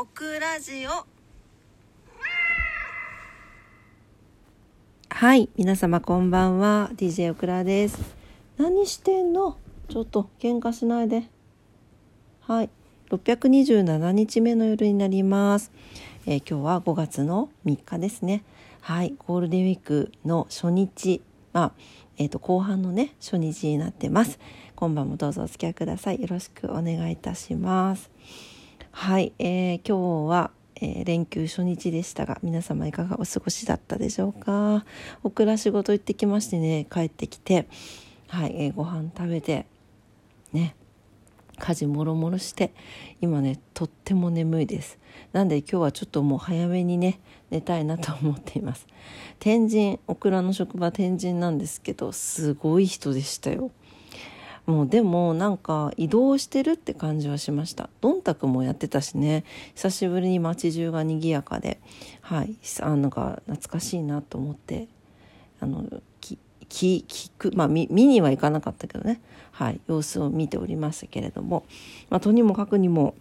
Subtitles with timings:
[0.00, 1.04] オクラジオ。
[5.10, 6.90] はい皆様こんばんは。
[6.96, 8.16] DJ オクラです。
[8.56, 9.58] 何してんの？
[9.90, 11.24] ちょっと喧嘩しないで。
[12.40, 12.70] はい
[13.10, 15.70] 627日目の夜になります、
[16.24, 18.42] えー、今日は5月の3日ですね。
[18.80, 21.20] はいゴールデンウィークの初日。
[21.52, 21.72] まあ
[22.16, 24.38] えーと、後半のね初日になってます。
[24.76, 26.22] 今晩もどうぞお付き合いください。
[26.22, 28.10] よろしくお願いいたします。
[28.92, 34.84] はい、えー、今日は、えー、連休初日でしたが皆様いかがお過ごしだったでしょうか？
[35.22, 37.66] オクラ仕事行ってきましてね帰ってきて
[38.28, 39.66] はい、えー、ご飯食べて
[40.52, 40.74] ね
[41.58, 42.72] 家事もろもろして
[43.20, 44.98] 今ねとっても眠いです。
[45.32, 48.86] なんで今日はちょっともう早めにね寝たいなと思っています。
[49.38, 53.70] 天神オクラの職場天神なんですけどすごい人でしたよ。
[54.66, 57.88] もうでもなんか移動してるって感じはしました。
[58.00, 59.44] どんたくもやってたしね。
[59.74, 61.80] 久しぶりに街中が賑やかで。
[62.20, 62.54] はい。
[62.80, 64.88] あなんか懐かしいなと思って。
[65.60, 65.84] あの
[66.20, 69.20] きき聞くまあ見には行かなかったけどね。
[69.52, 69.80] はい。
[69.88, 71.64] 様子を見ておりましたけれども、
[72.08, 73.14] まあ、とにもかくにも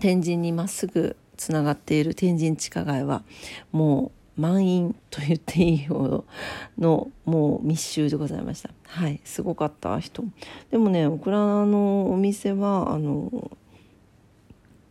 [0.00, 3.22] 天神にまっすぐつながっている天神地下街は
[3.72, 6.24] もう満員と言っていいほど
[6.78, 8.70] のもう密集でございました。
[8.86, 10.24] はいすごかった人。
[10.70, 13.50] でもねオクラのお店はあの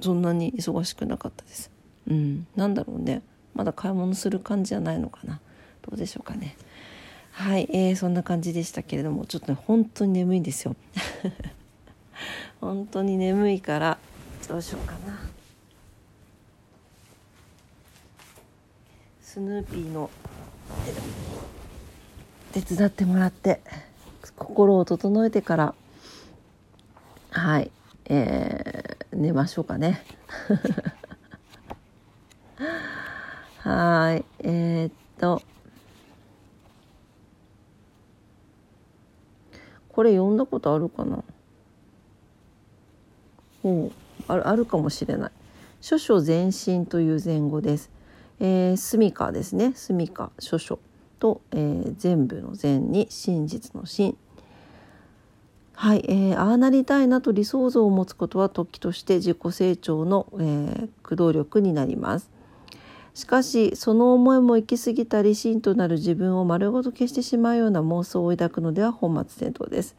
[0.00, 1.70] そんなに忙しくなかったです。
[2.08, 3.22] うんなんだろうね。
[3.54, 5.40] まだ買い物する感じじゃないのかな。
[5.82, 6.56] どうでしょうかね。
[7.32, 10.74] はい、えー、そんな感じでしたけれどもちょっとね本当に眠いんですよ。
[12.60, 13.98] 本当に眠いから
[14.48, 15.33] どうしようかな。
[19.34, 20.08] スヌーピーの
[22.52, 23.60] 手伝ってもらって
[24.38, 25.74] 心を整えてから
[27.30, 27.72] はい
[28.04, 30.04] えー、寝ましょうかね
[33.58, 35.42] はいえー、っと
[39.88, 41.24] これ読んだことあるかな？
[43.64, 43.90] うん
[44.28, 45.30] あるあるかもしれない。
[45.80, 47.93] 諸書前進という前後です。
[48.40, 49.72] えー、スミカですね。
[49.74, 50.78] スミカ諸書
[51.18, 54.16] と、えー、全部の善に真実の真。
[55.74, 62.30] はい、えー、ああなりたいなと理想像を持つことは時として自己成長の、えー、駆動力になります。
[63.14, 69.96] しかしその思いも行き過ぎたり真となる自分を丸ごと消してしまうような妄想を抱くのでは本末転倒です。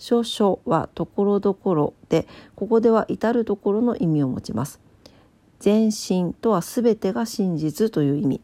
[0.00, 4.80] 少々はところどころでここでは至るところの意味を持ちます
[5.60, 8.40] 全身とは全てが真実という意味。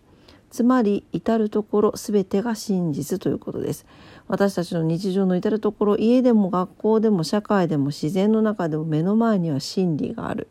[0.50, 3.84] つまり至るところ全てが真実ということです。
[4.28, 10.48] 私たちの日常の至るところ家でも学校でも社会でも自然の中でも目の前には真理がある。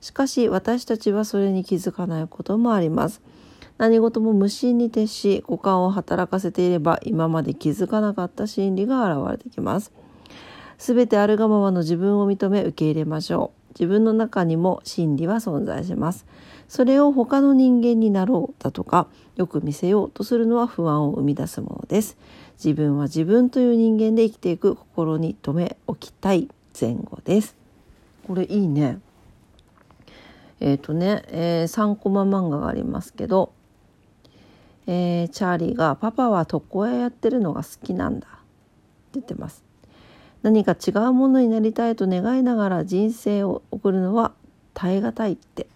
[0.00, 3.20] しかし私たちはそれに気づかないこともあります。
[3.78, 9.92] 何事も無心に徹し五感を働かせていれば今まで気づかなかった真理が現れてきます。
[10.78, 13.65] 全てあるがままの自分を認め受け入れましょう。
[13.78, 16.24] 自分の中にも真理は存在します。
[16.66, 19.06] それを他の人間になろうだとか
[19.36, 22.16] よく見せようとするのは不安を生み出すものです。
[22.56, 26.48] 自分は自分という人間で生きていく心に留め置きたい
[26.78, 27.54] 前後です。
[28.26, 28.98] これいいね。
[30.60, 33.52] えっ、ー、とね、えー、3コマ漫画がありますけど、
[34.86, 38.40] えー、チャーリーが「パパは床屋やってるのが好きなんだ」って
[39.14, 39.65] 言ってます。
[40.46, 44.32] 何か違うものになりたいと願いながら人生を送るのは
[44.74, 45.66] 耐え難いって。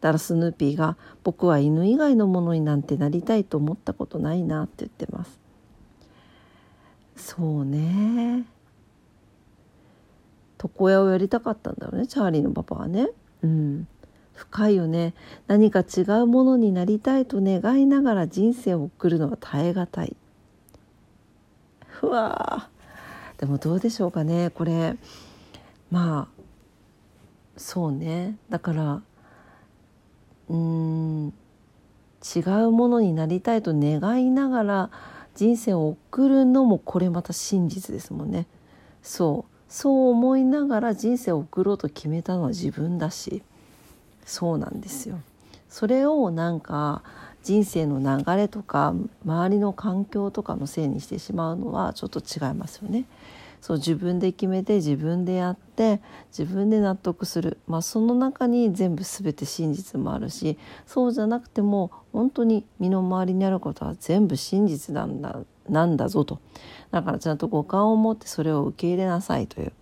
[0.00, 5.38] ダラスヌーピーが「僕は犬以外のものになんてなりたいと思ったことないな」って言ってます。
[7.16, 8.46] そうね。
[10.62, 13.10] 床屋をやりたかったんだろうねチャーリーのパパはね。
[13.42, 13.86] うん。
[14.32, 15.12] 深いよね。
[15.48, 20.16] 何か違うものになりたいと願いながら人生を送るのは耐え難い。
[21.86, 22.70] ふわ
[23.44, 24.48] でもどうでしょうかね。
[24.48, 24.96] これ
[25.90, 26.42] まあ
[27.58, 28.38] そうね。
[28.48, 29.02] だから
[30.48, 31.28] うん
[32.34, 34.90] 違うものになりたいと願いながら
[35.34, 38.46] 人生を送るのもこれまた真実ですもんね。
[39.02, 39.52] そう。
[39.68, 43.42] そう思いながら人生を送ろうと決めたのは自分だし。
[44.24, 45.18] そうなんですよ。
[45.68, 47.02] それをなんか
[47.42, 53.04] 人生の流れとか周りの環境とかのせいにしてしまうのはちょっと違いますよね。
[53.64, 56.02] そう自分で決めて自分でやって
[56.36, 66.40] 自分で納得する、まあ、その中に全部全て真実もあるしそうじゃなくても本当に身の回りにあることは全部真実なんだなんだぞと。
[66.90, 69.72] だからちゃんと五感を持ってそれを受け入れなさいという。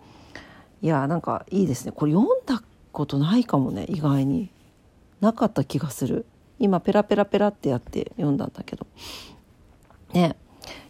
[0.81, 1.91] いやなんかいいですね。
[1.91, 2.63] これ読んだ
[2.93, 4.53] ことないかもね意外に。
[5.21, 6.25] なかった気がする。
[6.61, 8.87] 今ペラペラペラってやって読んだんだけど。
[10.13, 10.37] ね。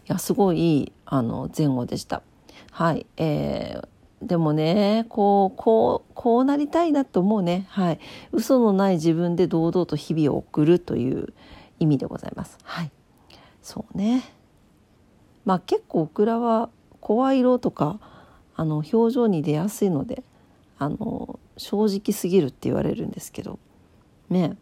[0.07, 2.21] いやすごいあの前後でした。
[2.73, 3.87] はいえー
[4.25, 7.67] でもねこうこうこうなりたいなと思うね。
[7.69, 7.99] はい。
[8.31, 11.33] 嘘のない自分で堂々と日々を送るという
[11.79, 12.57] 意味でございます。
[12.63, 12.91] はい。
[13.61, 14.23] そうね。
[15.43, 16.69] まあ結構オクラは
[17.01, 17.99] 声色とか
[18.55, 20.23] あの表情に出やすいので
[20.79, 23.59] あの正直すぎるって言われるんですけど。
[24.29, 24.55] ね。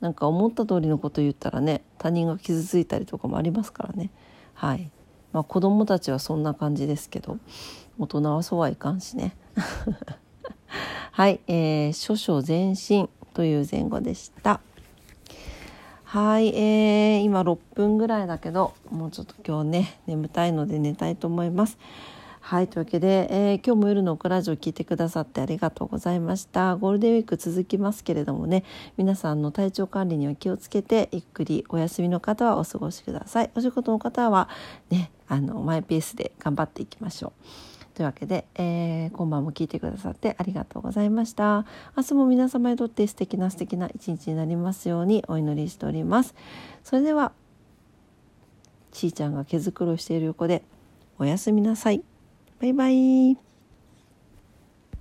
[0.00, 4.10] なんか思った通りのこと言ったらね他人が傷ついたりとかもありますからね。
[4.54, 4.90] はい。
[5.32, 7.38] まあ子供たちはそんな感じですけど
[7.98, 9.36] 大人はそうはいかんしね。
[11.12, 14.60] はい、えー、諸々前進という前後でした。
[16.04, 21.78] はい、えー、今6分ぐらいだけどもうちょっと今日ね眠たいので寝たいと思います。
[22.42, 26.74] はいというわけで、えー、今日も夜のオクラジオ聞いてくださってありがとうございました。
[26.76, 28.64] ゴールデンウィーク続きますけれどもね
[28.96, 33.50] 皆さんの体調管理には気をつけてゆっくりお休みの方はお過ごしください。
[33.54, 34.48] お仕事の方は
[34.88, 37.94] ねあのマイペースで頑張っていきましょう。
[37.94, 41.66] というわけで、えー、今晩も聞いてくださってありがとうございました。
[41.96, 46.34] 明日も皆様にとって素敵な素敵な一日になりますようにお祈りしております。
[46.82, 47.32] それでは
[48.90, 50.64] ちーちゃんが毛づくろいしている横で
[51.18, 52.02] おやすみなさい。
[52.60, 53.49] バイバイ。